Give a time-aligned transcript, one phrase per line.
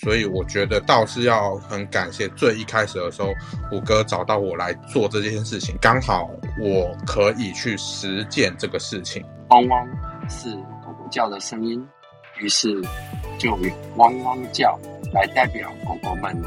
[0.00, 3.32] 所以我觉得倒是要很感谢最一开始的时候，
[3.72, 9.24] 五哥找到我来做这件事情，刚好我可以去实践这个事情。
[9.48, 9.86] 汪汪
[10.28, 11.84] 是狗狗叫的声音，
[12.38, 12.80] 于是
[13.38, 14.78] 就以汪汪叫
[15.12, 16.40] 来代表狗狗们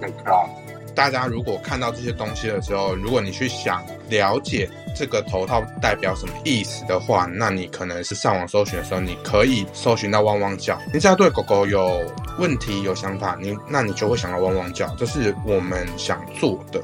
[0.00, 0.48] 的 club。
[0.94, 10.78] 大家如果看到这些东西的时候，如果你去想了解这个头套代表什么意思的话，那你可能是上网搜寻的时候，你可以搜寻到汪汪叫。
[10.92, 12.02] 你只要对狗狗有
[12.38, 16.82] 问题、有想法，你那你就会想到汪汪叫，这是我们想做的。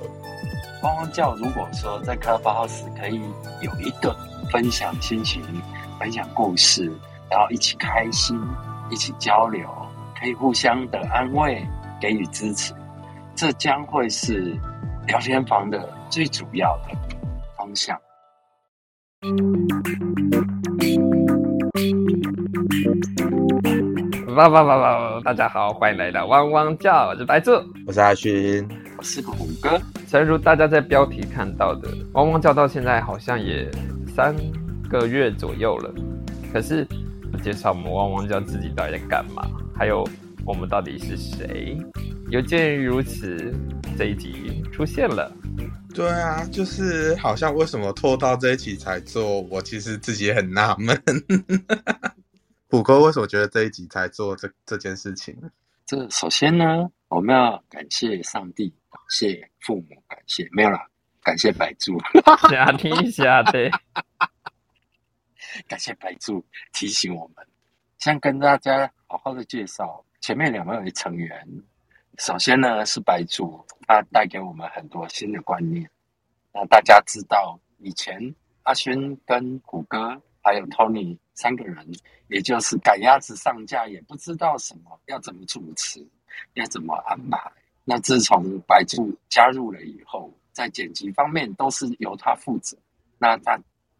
[0.82, 3.20] 汪汪叫，如果说在 Clubhouse 可以
[3.60, 4.16] 有一个
[4.50, 5.42] 分享心情、
[5.98, 6.86] 分享故事，
[7.30, 8.40] 然后一起开心、
[8.90, 9.68] 一起交流，
[10.18, 11.62] 可以互相的安慰、
[12.00, 12.72] 给予支持。
[13.38, 14.52] 这将会是
[15.06, 17.16] 聊天房的最主要的
[17.56, 17.96] 方向。
[24.34, 25.20] 哇哇哇哇！
[25.20, 27.52] 大家好，欢迎来到汪汪叫，我是白兔，
[27.86, 29.80] 我是阿勋，我是虎哥。
[30.08, 33.70] 诚如大家在标题看到的，汪汪叫到现在好像也
[34.16, 34.34] 三
[34.90, 35.94] 个月左右了。
[36.52, 36.84] 可是
[37.40, 40.04] 介绍我们汪汪叫自己到底在干嘛，还有
[40.44, 41.78] 我们到底是谁？
[42.30, 43.54] 有鉴于如此，
[43.96, 45.34] 这一集出现了。
[45.94, 49.40] 对啊，就是好像为什么拖到这一集才做？
[49.42, 50.94] 我其实自己也很纳闷。
[52.68, 55.34] 虎哥为什么觉得这一集才做这这件事情？
[55.86, 60.86] 这首先呢，我们要感谢上帝，感谢父母，感谢没有啦，
[61.22, 61.98] 感谢白猪。
[62.50, 63.70] 瞎听瞎的。
[65.66, 67.46] 感谢白猪提醒我们，
[67.96, 71.48] 先跟大家好好的介绍前面两位成员。
[72.18, 75.88] 首先呢，是白猪，他带给我们很多新的观念。
[76.52, 81.86] 那大家知道，以前阿轩跟虎哥还有 Tony 三个人，
[82.26, 86.04] 也就是赶鸭子上架，也不知道什么要怎么主持，
[86.54, 87.40] 要怎么安排。
[87.84, 92.76] 那自从白猪加入了以后，在剪辑方面都是由他负责。
[93.16, 93.56] 那他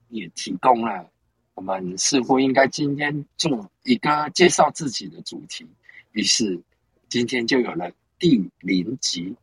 [0.09, 1.09] 也提供了
[1.55, 5.65] 我们似乎应该今天做一个介绍自己的主题，
[6.11, 6.61] 于是
[7.09, 7.89] 今天就有了。
[8.19, 9.37] 第零级，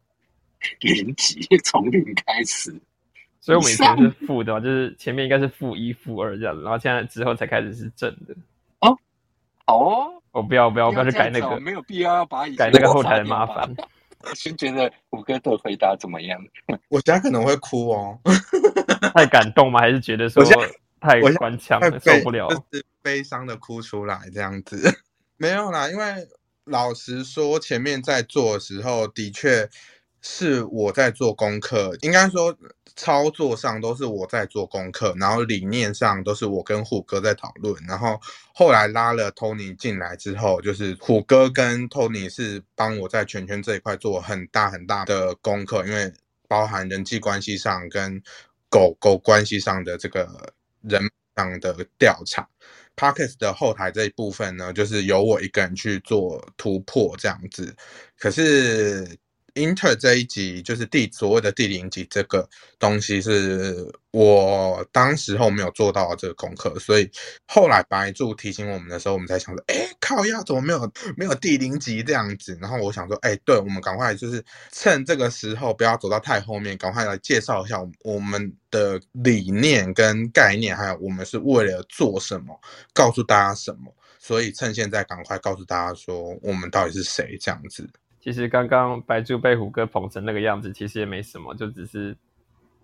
[0.81, 2.73] 零级从零开始，
[3.39, 8.35] 所以我们以前是负的，就是前面应该是负一、负二这样子，然后现在之后才开始是正的。
[8.79, 8.97] 哦，
[9.65, 13.73] 好哦，我不要不要不要去改那个，没有必要要把改那个后台的麻烦。
[14.33, 16.39] 先觉得五哥的回答怎么样？
[16.89, 18.19] 我家可能会哭哦，
[19.13, 19.79] 太感动吗？
[19.79, 20.43] 还是觉得说
[20.99, 24.91] 太官腔了，受不了，是悲伤的哭出来这样子？
[25.37, 26.27] 没有啦，因为。
[26.65, 29.69] 老实说，前面在做的时候，的确
[30.21, 31.95] 是我在做功课。
[32.01, 32.57] 应该说，
[32.95, 37.75] 操作上都是我在做功课，然后理念上都是我跟虎哥在讨论。
[37.87, 38.19] 然后
[38.53, 46.11] 后来拉了 Tony 进来之后，就是虎哥跟 Tony 是帮我在圈圈这一块做很大很大的功课，因为
[46.47, 48.19] 包含人际关系上跟
[48.69, 52.47] 狗狗关系上的这个人上的调查。
[52.95, 57.75] Parkes 的后台这一部分呢，就是由我一个人去做突破这样子，
[58.17, 59.17] 可是。
[59.55, 67.09] Inter 这一集就是第所谓的第零集，这个东西是我当时候没有做到这个功课，所以
[67.47, 72.57] 后来白柱提醒我们的时候，我们才想说，哎，靠呀，怎么没有没有第零集这样子？
[72.61, 74.43] 然后我想说，哎，对，我们赶快就是
[74.73, 82.59] 趁这个时候不要走到太后面，赶快来介绍一下我们的理念跟概念，还有我们是为了做什么，
[82.93, 83.93] 告诉大家什么。
[84.19, 87.87] 所以趁现在赶快告诉大家说，我们到底是谁这样子。
[88.25, 92.17] 其实刚刚白猪被虎哥捧成那个样子，其实也没什么，就只是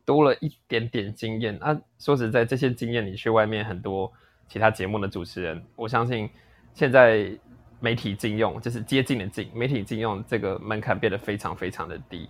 [0.06, 1.76] 多了一点点经验啊。
[1.98, 4.14] 说实在，这些经验你去外面很多
[4.48, 6.30] 其他节目的主持人，我相信
[6.76, 7.36] 现在
[7.80, 12.30] 媒体禁用就是接近的禁，媒体禁用这个门槛变得非常非常的低。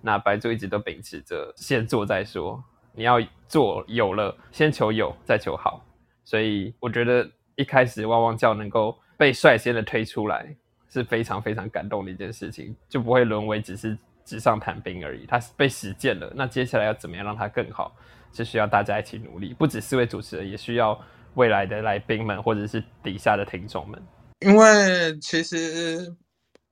[0.00, 2.62] 那白猪一直都秉持着先做再说，
[2.92, 5.84] 你要做有了，先求有再求好。
[6.24, 10.54] 所以我觉得一开始汪汪叫能够被率先的推出来。
[10.92, 13.96] 是非常非常感动的一件事情，就不会沦为只是
[14.26, 15.24] 纸上谈兵而已。
[15.26, 17.96] 它被实践了，那接下来要怎么样让它更好，
[18.32, 19.54] 是需要大家一起努力。
[19.54, 21.00] 不止四位主持人，也需要
[21.34, 24.02] 未来的来宾们或者是底下的听众们。
[24.40, 26.14] 因为其实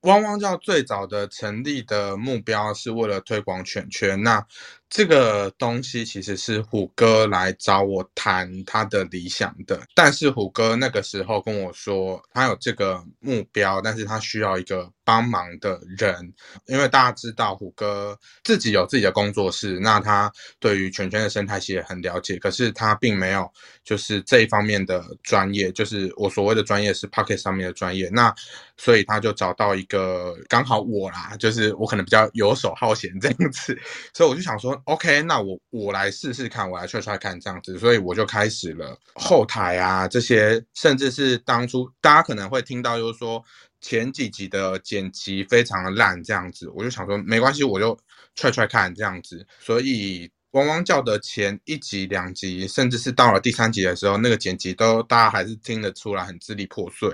[0.03, 4.45] 汪汪叫最早的成立的目标是为了推广犬圈，那
[4.91, 16.35] 这个东西其实是虎哥来找我谈他的理想的，但是虎哥那个时候跟我说，他有这个目标，但是他需要一个帮忙的人，
[16.67, 23.49] 因为大家知道虎哥自己有自己的工作室，那他对于全圈的生态系也很了解，可是他并没有
[23.85, 28.35] 就是这一方面的专业，就是我所谓的专业是 Pocket 上面的专业，那
[28.77, 33.79] 所以他就找到一个刚好我啦，就是我可能比较游手好闲这样子，
[34.13, 34.80] 所以我就想说。
[34.85, 43.43] OK，那我我来试试看，我来踹踹看这样子，所以我就开始了后台啊这些，甚至是当初大家可能会听到，就是说
[43.81, 47.99] 前几集的剪辑非常的烂这样子，我就想说没关系，我就
[48.35, 57.09] 踹踹看这样子，所以汪汪叫的前一集、两集，甚至是到了第三集的时候，那个剪辑都大家还是听得出来很支离破碎。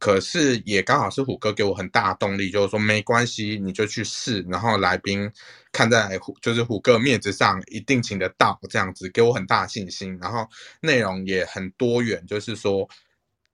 [0.00, 5.30] 可是也刚好是虎哥给我很大的动力，就是说没关系，你就去试，然后来宾
[5.70, 10.18] 看在虎就是虎哥面子上，一定请得到这样子，给我很大信心。
[10.20, 10.44] 然后
[10.80, 12.88] 内容也很多元，就是说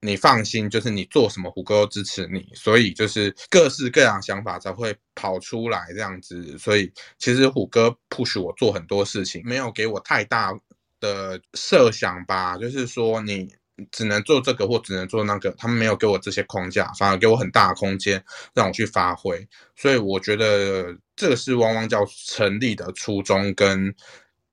[0.00, 6.56] 你放心，就是你做什么虎哥都支持你，所以就是各式各样想法才会跑出来这样子。
[6.59, 10.53] 所以其实虎哥 push 我做很多事情，没有给我太大
[11.00, 13.49] 的设想吧，就是说你。
[13.93, 18.21] 只能做这个或只能做那个，他们没有给我这些框架，反而给我很大的空间
[18.53, 19.39] 让我去发挥。
[19.77, 23.94] 所以我觉得这个是汪汪叫成立的初衷跟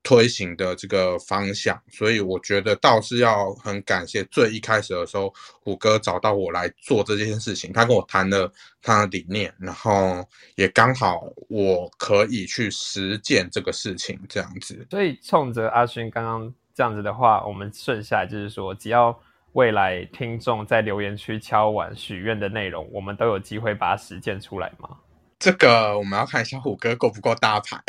[0.06, 1.82] 推行的这个方向。
[1.90, 10.24] 所以我觉得倒是要很感谢最一开始的时候，虎哥找到我来做这件事情，他跟我谈了他的理念，然后
[10.54, 14.86] 也刚好我可以去实践这个事情，这样子。
[14.90, 16.54] 所以冲着阿勋刚刚。
[16.76, 19.18] 这样子的话，我们顺下来就是说，只要
[19.52, 24.90] 未来听众在留言区敲完许愿的内容，我们都有机会把它实践出来吗？
[25.38, 27.82] 这个我们要看一下虎哥够不够大牌。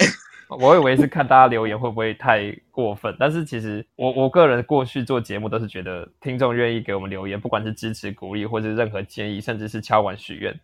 [0.49, 10.57] 我以为是看大家留言会不会太过分，但是其实我我个人过去做节目都是觉得，听众愿意给我们留言，不管是支持、鼓励，或者任何建议，甚至是敲完许愿。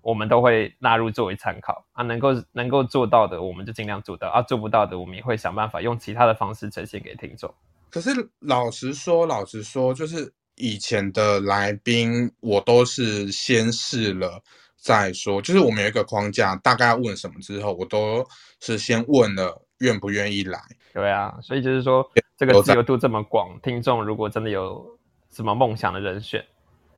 [0.00, 7.52] 我们都会纳入作为参考啊，能够能够做到的，我们就尽量做到啊；做不到的，我们也会想办法用其他的方式呈现给听众。
[7.90, 14.40] 可是老实说，老实说，就是以前的来宾，我都是先试了
[14.86, 15.42] 再说。
[15.42, 18.24] 就是我们有一个框架，大概要问什么之后，我都
[18.60, 20.60] 是先问了愿不愿意来。
[20.92, 24.86] 对啊，所以就是说，这个自由度这么广，听众如果真的有
[25.32, 26.44] 什么梦想的人选。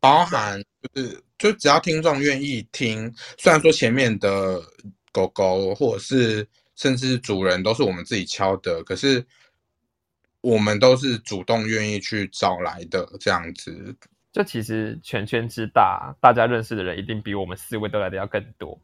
[0.01, 0.63] 包含
[0.95, 4.63] 就是，就只要听众愿意听，虽然说前面的
[5.11, 6.47] 狗狗或者是
[6.77, 9.25] 甚至主人都是我们自己敲的，可是
[10.43, 13.97] 我们都是主动愿意去找来的这样子。
[14.39, 18.79] 就其实全圈之大，大家认识的人一定比我们四位都来的要更多。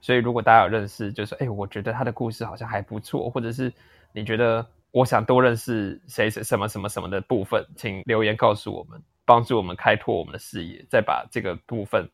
[0.00, 3.72] 所以如果大家有认识，就是哎，我觉得他的故事好像还不错，或者是
[4.12, 9.02] 你觉得我想多认识谁谁什么什么什么的部分，请留言告诉我们。
[9.26, 12.08] 帮助我们开拓我们的视野，再把这个部分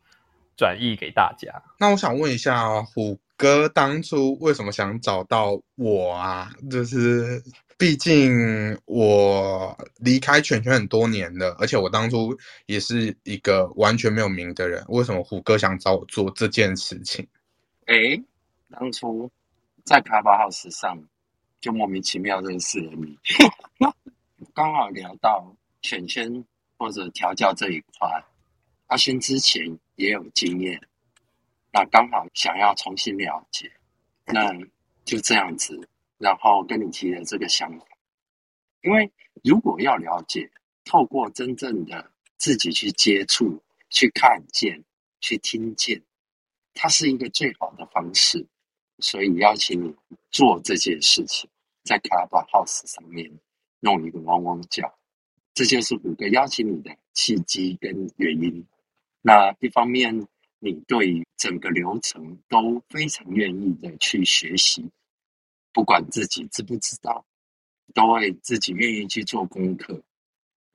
[0.54, 1.62] 转移给大家。
[1.78, 6.50] 那我想问一下，虎哥当初为什么想找到我啊？
[6.70, 7.42] 就是
[7.78, 12.36] 毕竟我离开犬犬很多年了，而且我当初
[12.66, 14.84] 也是一个完全没有名的人。
[14.88, 17.26] 为什么虎哥想找我做这件事情？
[17.86, 18.22] 哎，
[18.70, 19.30] 当初
[19.84, 20.98] 在卡巴号时尚
[21.60, 23.18] 就莫名其妙认识了你，
[24.54, 26.44] 刚好聊到犬犬。
[26.78, 28.22] 或者调教这一块，
[28.88, 30.78] 阿轩之前也有经验，
[31.76, 33.70] 那刚好想要重新了解，
[34.24, 34.50] 那
[35.04, 35.78] 就这样子，
[36.16, 37.84] 然后跟你提了这个想法。
[38.80, 39.12] 因为
[39.44, 40.50] 如果要了解，
[40.86, 44.82] 透过真正的自己去接触、去看见、
[45.20, 46.00] 去听见，
[46.72, 48.46] 它是一个最好的方式。
[49.00, 49.94] 所以邀请你
[50.30, 51.46] 做这件事情，
[51.84, 53.30] 在卡巴 house 上面
[53.80, 54.90] 弄一个汪汪叫。
[55.52, 58.66] 这就是五个邀请你的契机跟原因。
[59.20, 60.26] 那一方面，
[60.58, 64.84] 你对整个流程都非常愿意的去学习，
[65.72, 67.24] 不管自己知不知道，
[67.94, 70.02] 都会自己愿意去做功课。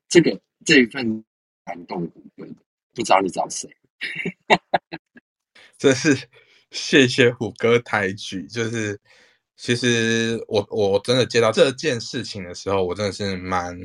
[0.08, 1.24] 这个这一份
[1.64, 2.46] 感动虎哥，
[2.94, 3.68] 不知道你找谁？
[5.78, 6.28] 这是
[6.70, 8.46] 谢谢虎哥抬举。
[8.46, 9.00] 就是
[9.56, 13.76] 其实我我真的接到这件事情的时候，我真的是蛮。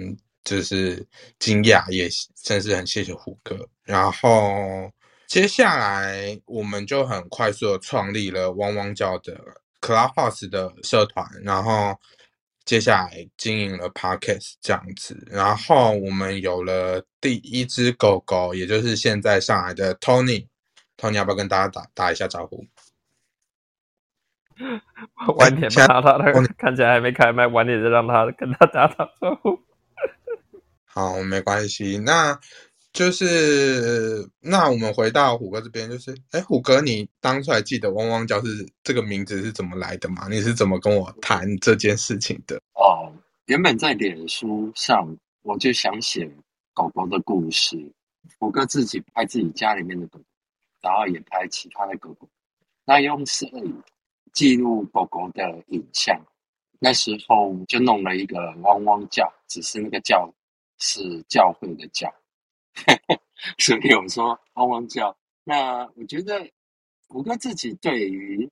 [0.44, 1.06] 就是
[1.40, 3.68] 惊讶，也真是很谢谢虎哥。
[3.84, 4.90] 然后
[5.28, 9.38] 接下来我们就很快速的创立了汪汪叫的
[9.82, 12.00] Clubhouse 的社团，然后
[12.64, 15.28] 接下来经营了 Podcast 这样子。
[15.30, 20.48] 然后我们有了第一只狗狗，也就是现在上海的 Tony。
[20.98, 22.66] Tony 要不要跟大家打打一下招呼
[25.38, 29.60] 晚点吧，他他看起来还没开麦，晚点就让他跟他打打招呼。
[30.86, 32.00] 好，没关系。
[32.00, 32.40] 那
[32.98, 40.28] 就是那我们回到虎哥这边，就是哎，虎哥，你当初还记得“汪汪叫”是这个名字是怎么来的吗？
[40.28, 42.56] 你是怎么跟我谈这件事情的？
[42.74, 43.14] 哦，
[43.46, 46.28] 原本在脸书上我就想写
[46.74, 47.78] 狗狗的故事，
[48.40, 50.20] 虎哥自己拍自己家里面的狗，
[50.82, 52.28] 然后也拍其他的狗狗，
[52.84, 53.80] 那用摄影
[54.34, 56.20] 记录狗狗的影像。
[56.80, 60.28] 那时候就弄了一个“汪汪叫”，只是那个叫
[60.80, 62.12] 是教会的叫。
[63.58, 66.52] 所以我说汪汪叫，那我觉得
[67.08, 68.50] 胡歌自己对于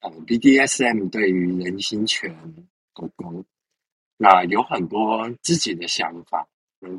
[0.00, 2.34] 呃 BDSM 对于人形犬
[2.92, 3.44] 狗狗，
[4.16, 6.46] 那有很多自己的想法，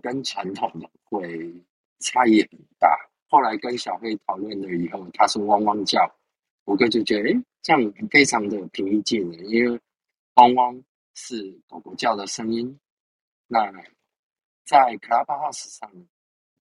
[0.02, 1.54] 跟传统的会
[2.00, 2.90] 差异很大。
[3.28, 6.00] 后来跟小黑讨论了以后，他说汪汪叫，
[6.66, 9.80] 胡歌就觉得哎，这样非常的平易近人，因为
[10.36, 10.84] 汪汪
[11.16, 12.80] 是狗狗叫的声音。
[13.48, 13.72] 那
[14.66, 15.92] 在 Clubhouse 上。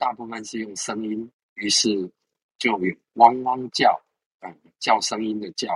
[0.01, 2.11] 大部分是用声音，于是
[2.59, 4.01] 就有汪汪叫，
[4.41, 5.69] 嗯，叫声音的叫，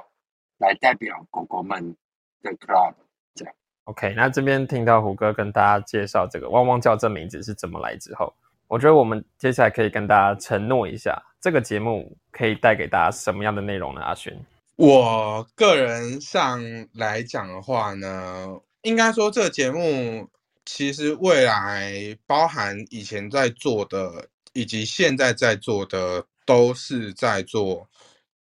[0.57, 1.95] 来代表狗狗们
[2.41, 2.95] 的 club，
[3.35, 3.55] 这样。
[3.85, 8.33] OK，那这边听到胡哥跟大家介绍这个汪汪叫这名字是怎么来之后，
[8.67, 14.01] 我觉得我们接下来可以跟大家承诺一下，这个节目可以带给大家什么样的内容呢？
[14.01, 14.33] 阿勋，
[14.77, 16.63] 我个人上
[16.95, 20.27] 来讲的话呢，应该说这个节目。
[20.67, 27.89] 其实未来包含以前在做的，以及现在在做的，都是在做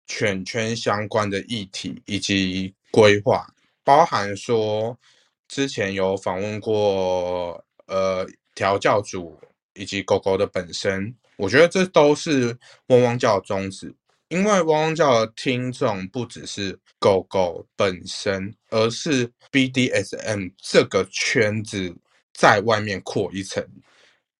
[0.07, 3.47] 犬圈相关的议题以及规划。
[3.85, 4.99] 包含说
[5.47, 9.39] 之前有访问过呃调教组
[9.75, 13.95] 以及狗狗的本身，我觉得这都是汪汪叫的宗旨。
[14.29, 21.95] 因为汪汪叫的听众不只是狗狗本身，而是 BDSM 这个圈子。
[22.37, 23.67] 在外面扩一层，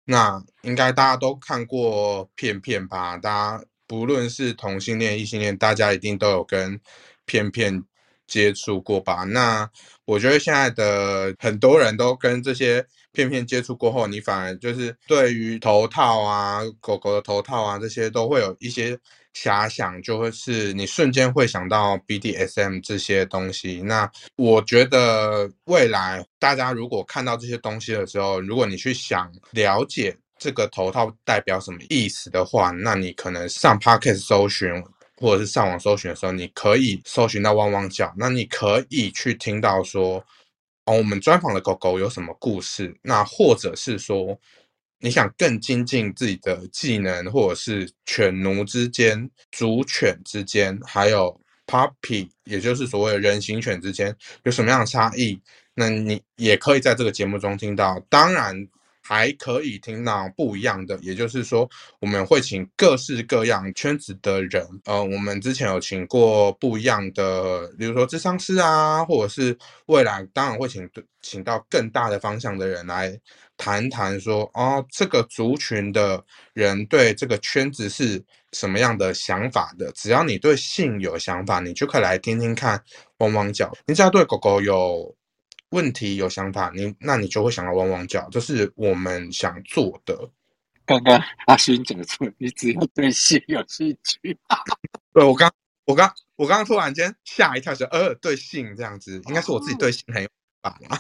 [0.05, 3.17] 那应该大家都看过片片吧？
[3.17, 6.79] 大家不论是同性恋、异性恋，大家一定都有跟
[7.25, 7.83] 片片
[8.27, 9.25] 接触过吧？
[9.25, 9.69] 那
[10.05, 18.99] 我觉得现在的很多人都跟这些片片接触过后，你反而就是对于头套啊、狗狗的头套啊这些，都会有一些。
[19.37, 23.83] 遐想就会是你瞬间会想到 BDSM 这些东西。
[23.83, 34.73] 那我觉得未来大家如果看到这些东西的时候，如果你去想了解这个头套代表什么意思的话，那你可能上 Podcast 搜寻
[35.19, 38.11] 或者是上网搜寻的时候，你可以搜寻到汪汪叫。
[38.17, 40.25] 那你可以去听到说，
[40.87, 42.97] 哦，我们专访的狗狗有什么故事？
[43.03, 44.39] 那或者是说。
[44.99, 55.41] 你想更精进自己的技能，或者是犬奴之间、主犬之间，还有 puppy，也就是所谓的人形犬之间有什么样的差异？
[55.75, 58.01] 那你也可以在这个节目中听到。
[58.09, 58.57] 当然，
[59.07, 61.69] 还可以听到不一样的，也就是说，
[62.01, 64.67] 我们会请各式各样圈子的人。
[64.85, 70.91] 呃，我们之前有请过不一样的，比如说智商师啊，或者是未来当然会请
[71.23, 73.17] 请到更大的方向的人来。
[73.59, 76.23] 谈谈说哦，这个族群的
[76.53, 78.23] 人对这个圈子是
[78.53, 79.91] 什么样的想法的？
[79.93, 82.79] 只要你对性有想法，你就可以来听听看
[83.19, 83.73] 汪汪叫。
[83.87, 85.17] 你只要对狗狗有
[85.77, 88.27] 问题有想法，你那你就会想到汪汪叫。
[88.31, 90.31] 这是我们想做的。
[90.87, 94.39] 刚刚阿勋讲错，你只要对性有兴趣。
[95.13, 95.53] 对我刚
[95.85, 100.29] 我刚我刚刚突然间吓一跳，说呃，对性这样子，应该是我自己对性很有
[100.63, 100.99] 想法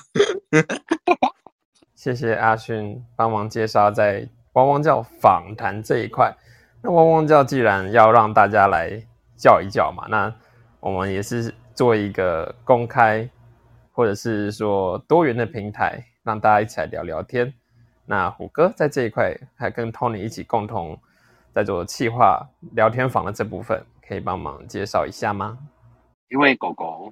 [1.96, 6.36] 谢谢阿勋帮忙介绍在汪汪叫访谈这一块。
[6.82, 9.02] 那汪汪叫既然要让大家来
[9.38, 10.34] 叫一叫嘛，那
[10.80, 13.28] 我们也是做一个公开
[13.96, 17.50] 或者是说多元的平台，让大家一起来聊聊天。
[18.04, 21.00] 那虎哥在这一块还跟 Tony 一起共同
[21.54, 25.58] 在做气划聊天房的这部分，可以帮忙介绍一下吗？
[26.28, 27.10] 因为狗狗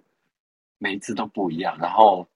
[0.77, 2.29] 每一只都不一样，然后。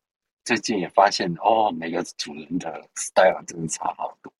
[0.45, 4.33] 最近也发现哦，每个主人的 style 真的差好多，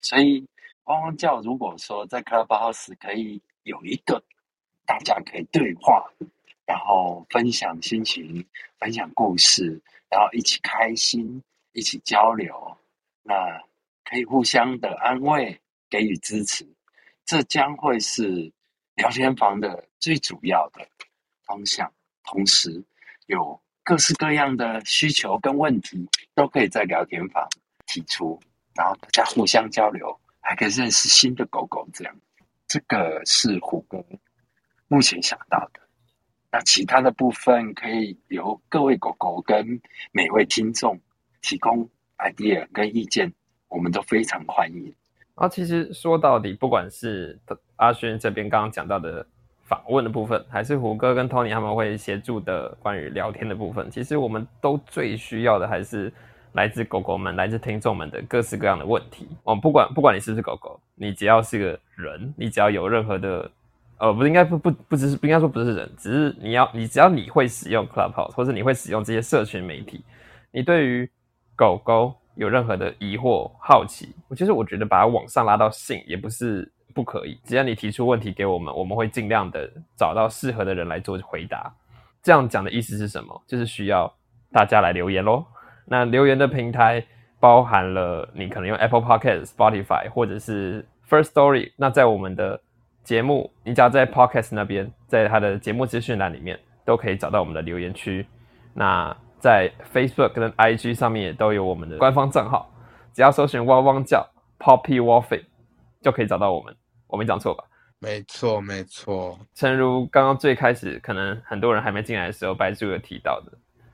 [0.00, 0.42] 所以
[0.84, 1.38] 汪汪叫。
[1.42, 4.22] 如果说在 Clubhouse 可以有一个
[4.86, 6.02] 大家可以对话，
[6.70, 8.46] 然后分享心情、
[8.78, 12.54] 分享故事，然后一起开心、一起交流，
[13.24, 13.60] 那
[14.04, 16.64] 可以互相的安慰、给予支持，
[17.24, 18.52] 这将会是
[18.94, 20.86] 聊天房的最主要的
[21.44, 21.92] 方向。
[22.22, 22.84] 同时
[23.26, 23.60] 有。
[23.82, 27.48] 各式各样的需求跟问题都可以在聊天房
[27.86, 28.38] 提出，
[28.74, 31.88] 然后大家互相交流，还可以认识新的狗狗。
[31.92, 32.14] 这样，
[32.68, 34.04] 这个是虎哥
[34.86, 35.79] 目前想到的。
[36.52, 39.80] 那其他的部分可以由各位狗狗跟
[40.12, 40.98] 每位听众
[41.42, 41.88] 提供
[42.18, 43.32] idea 跟意见，
[43.68, 44.92] 我们都非常欢迎。
[45.36, 47.38] 啊，其实说到底，不管是
[47.76, 49.24] 阿轩这边刚刚讲到的
[49.64, 56.12] 访问的部分，还是胡哥跟 Tony 他们会协助的关于聊天的部分，其实我们都最需要的还是
[56.52, 59.26] 来自狗狗们、来自听众们的各式各样的问题。
[59.44, 63.50] 哦，不管不管你是不是狗狗，你只要是个人，你只要有任何的，
[64.00, 70.04] 呃，不是应该不不不只是不应该说不是人，只是你要你只要你会使用 Clubhouse，或者你会使用这些社群媒体，
[70.50, 71.10] 你对于
[71.54, 72.14] 狗狗。
[72.36, 77.38] 有任何的疑惑、好奇，我其实我觉得把它往上拉到信也不是不可以。
[77.44, 81.70] 只要你提出问题给我们，我们会尽量的找到适合的人来做回答。
[82.22, 83.42] 这样讲的意思是什么？
[83.46, 84.10] 就是需要
[84.52, 85.44] 大家来留言喽。
[85.84, 87.04] 那留言的平台
[87.40, 91.72] 包含了你可能用 Apple Podcast、Spotify 或者是 First Story。
[91.76, 92.58] 那在我们的
[93.02, 98.26] 节目，你只要在 Podcast 那边，在它的节目资讯栏里面，都可以找到我们的留言区。
[98.74, 102.70] 那在 Facebook 跟 IG 上面也都有我们的官方账号，
[103.12, 104.24] 只要搜寻“汪汪叫
[104.58, 105.44] Poppy Wolfie”
[106.00, 106.74] 就可以找到我们。
[107.08, 107.64] 我没讲错吧？
[107.98, 109.38] 没错，没错。
[109.54, 113.52] 诚如刚刚最开始，可能很多人还没进来的时候，白猪有提到的，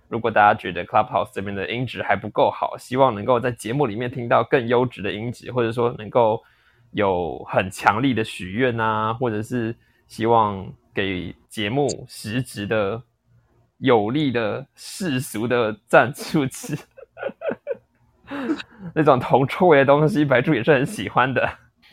[0.09, 6.41] 如果大家觉得 Clubhouse 这边的音质还不够好，希望能够在节目里面听到更优质的音质，或者说能够
[6.93, 9.75] 有很强力的许愿啊，或者是
[10.07, 13.03] 希望给节目实质的。
[13.81, 16.75] 有力的世俗的赞助词，
[18.95, 21.47] 那种铜臭味的东西，白猪也是很喜欢的。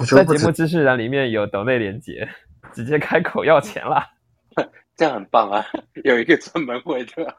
[0.10, 2.26] 在节目资讯栏里面有抖内连接，
[2.72, 4.08] 直接开口要钱啦，
[4.96, 5.62] 这样很棒啊！
[6.06, 7.36] 有一个专门会的，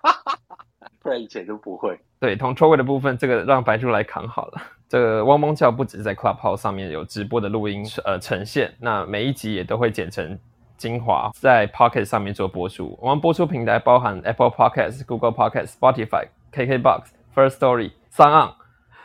[1.04, 1.96] 不然以前都不会。
[2.18, 4.62] 对同臭味的部分，这个让白猪来扛好了。
[4.88, 10.36] 这个汪汪叫不只是在 Clubhouse 上面有直播的录音呃呈现，那每一集也都会剪成。
[10.76, 18.52] 精华在 Pocket 上面做播出，我们播出平台包含 Apple Podcast、Google Podcast、Spotify、KKBox、First Story、s o n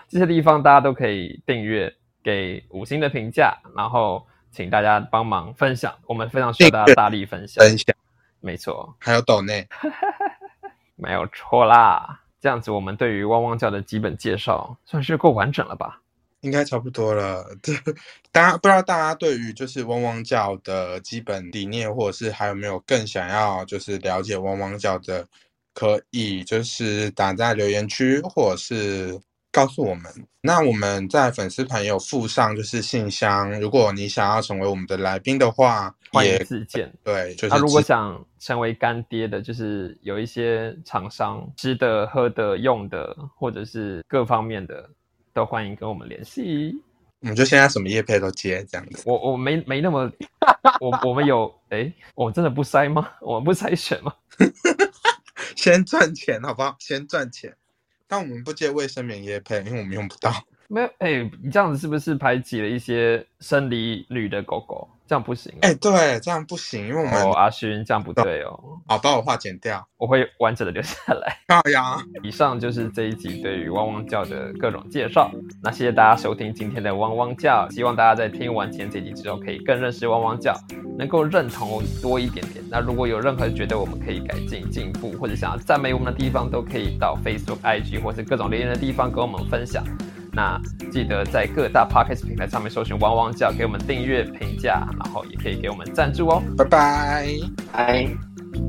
[0.09, 7.63] 这些地方，大家都可以订阅，给五星的评价，然后请大家帮忙分享，我们非常需要大家大力分享。
[7.63, 7.95] 分享，
[8.41, 9.65] 没错，还有抖内，
[10.99, 12.21] 没有错啦。
[12.41, 15.99] 这样子，我们对于汪汪叫的基本介绍算是够完整了吧？
[16.41, 17.45] 应该差不多了。
[17.61, 17.73] 这
[18.31, 25.27] 大家不知道大家对于就是汪汪叫的基本理念，或者是还有没有更想要就是了解汪汪叫的，
[25.73, 29.19] 可以就是打在留言区，或者是
[29.59, 30.03] 告诉我们。
[30.41, 36.91] 那我们在粉丝团也有附上就是信箱，如果你想要成为我们的来宾的话，欢迎自荐。
[37.03, 44.89] 对，就是他如果想成为干爹的，就是有一些厂商吃的、喝的、用的，或者是各方面的。
[45.31, 46.73] 都欢迎跟我们联系，
[47.21, 49.03] 我们就现在什么业配都接这样子。
[49.05, 50.11] 我我没没那么，
[50.81, 53.07] 我我们有哎，我真的不筛吗？
[53.21, 54.11] 我们不筛选吗？
[55.55, 56.75] 先赚钱好不好？
[56.79, 57.55] 先赚钱，
[58.09, 60.47] 但我们不接卫生棉业配，因为我们用不到。
[60.71, 64.87] 没有哎，你这样子是不是排挤了一些生理女的狗狗？
[65.07, 65.51] 这样不行。
[65.61, 68.79] 哎，对，这样不行，因为我们哦，阿勋这样不对哦。
[68.87, 71.35] 好，把我话剪掉，我会完整的留下来。
[71.49, 71.97] 好呀。
[72.21, 75.31] 以上就是这一集对于汪汪叫的各种介绍。
[75.63, 80.55] 那谢谢大家收听今天的汪汪叫，希望大家在听完今天这集之后，可以更认识汪汪叫，
[80.95, 82.63] 能够认同多一点点。
[82.69, 89.83] 那如果有任何觉得我们可以改进、进步，或者想要赞美我们的地方，都可以到 Facebook、IG 或是各种留言的地方跟我们分享。
[90.39, 90.57] 那
[90.89, 96.41] 记得在各大 podcast 平台上面搜寻“汪汪叫”，给我们订阅、评价，然后也可以给我们赞助哦。
[96.57, 97.27] 拜拜，
[97.73, 98.68] 拜。